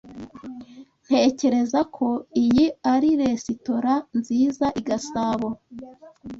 [1.05, 2.07] Ntekereza ko
[2.43, 5.47] iyi ari resitora nziza i Gasabo.